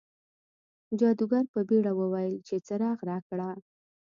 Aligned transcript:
جادوګر 0.99 1.45
په 1.53 1.59
بیړه 1.69 1.91
وویل 1.99 2.35
چې 2.47 2.55
څراغ 2.65 2.99
راکړه. 3.09 3.49